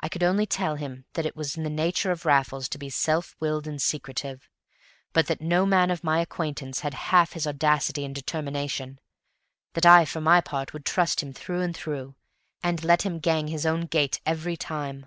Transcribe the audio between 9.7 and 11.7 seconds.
that I for my part would trust him through